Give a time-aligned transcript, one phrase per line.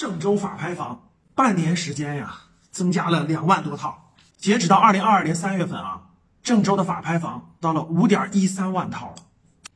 [0.00, 2.34] 郑州法拍房半年时间呀，
[2.70, 4.14] 增加了两万多套。
[4.38, 6.00] 截止到二零二二年三月份啊，
[6.42, 9.16] 郑州的法拍房到了五点一三万套了。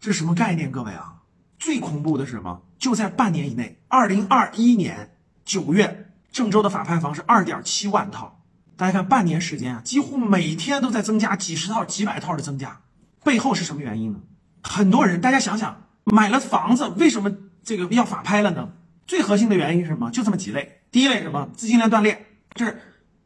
[0.01, 0.73] 这是什么概念？
[0.73, 1.17] 各位啊，
[1.59, 2.63] 最恐怖的是什么？
[2.79, 5.15] 就在半年以内，二零二一年
[5.45, 8.41] 九月，郑州的法拍房是二点七万套。
[8.79, 12.81] 大家看，半年时间啊，几乎每天都在增加几十套、几百套的增加。
[13.23, 14.21] 背后是什么原因呢？
[14.63, 17.31] 很多人，大家想想，买了房子为什么
[17.63, 18.71] 这个要法拍了呢？
[19.07, 20.11] 最核心的原因是什么？
[20.11, 20.81] 就这么几类。
[20.91, 21.49] 第一类什么？
[21.57, 22.81] 资金链断裂，就是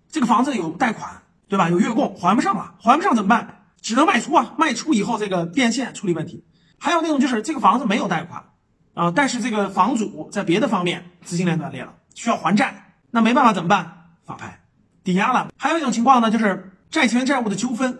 [0.08, 1.68] 这个房子有贷款，对吧？
[1.70, 3.66] 有月供还不上了，还不上怎么办？
[3.80, 4.54] 只能卖出啊！
[4.58, 6.44] 卖出以后这个变现处理问题。
[6.78, 8.44] 还有那种就是这个房子没有贷款
[8.94, 14.10] 啊，但是这个房主在别的方面资金链断裂了，需要还债，那没办法怎么办？
[14.24, 14.60] 法拍，
[15.04, 15.48] 抵押了。
[15.56, 17.98] 还有一种情况呢，就是债权债务的纠纷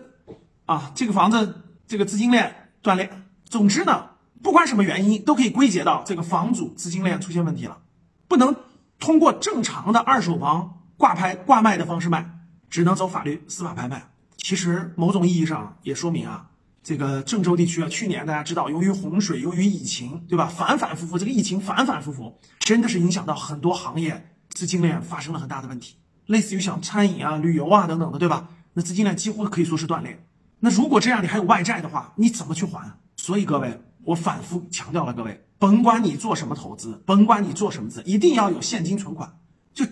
[0.65, 3.09] 啊，这个房子这个资金链断裂。
[3.45, 4.09] 总之呢。
[4.41, 7.79] 不管什么原因，都可以归结到这个房主资金链出现问题了，
[8.27, 8.55] 不能
[8.99, 14.09] 通过正常的二手房挂拍挂卖的方式卖，只能走法律司法拍卖。
[14.37, 16.49] 其实某种意义上也说明啊，
[16.81, 20.45] 这个郑州地区啊，去年大家知道，由于洪水，由于疫情，对吧？
[20.45, 28.47] 反反复复，这个疫情反反复复，真的是影响到很多行业资金链发生了很大的问题，类似于像餐饮啊、旅游啊等等的，对吧？
[28.73, 30.25] 那资金链几乎可以说是断裂。
[30.61, 32.97] 那如果这样，你还有外债的话，你怎么去还？
[33.17, 33.81] 所以各位。
[34.09, 39.37] 我反复强调了，各位，甭管你做什么投资，甭管你做什么资，一定要有现金存款，
[39.71, 39.85] 就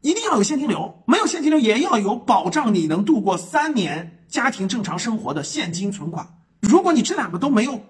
[0.00, 1.04] 一定要有现金流。
[1.06, 6.40] 没有现金流，也要有保障你能度过三年家庭正常生活的现金存款。
[6.62, 7.80] 如果你这两个都没有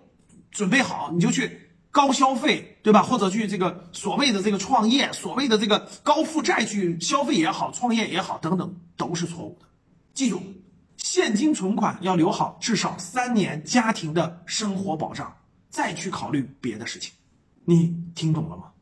[0.50, 3.02] 准备好，你就去高消费，对吧？
[3.02, 9.66] 或者去这个所谓的这个创业，所谓的这个高负债去消费也好，创业也好，等等，都是错误的。
[10.12, 10.42] 记住，
[10.98, 15.34] 现金存款要留好，至少三年家庭的生活保障。
[15.74, 17.12] 再去考虑别的事情，
[17.64, 18.73] 你听懂了吗？